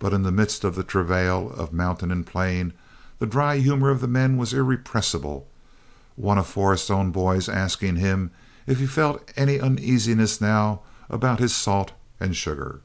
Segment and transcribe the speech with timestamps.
[0.00, 2.72] But in the midst of the travail of mountain and plain,
[3.20, 5.46] the dry humor of the men was irrepressible,
[6.16, 8.32] one of Forrest's own boys asking him
[8.66, 12.80] if he felt any uneasiness now about his salt and sugar.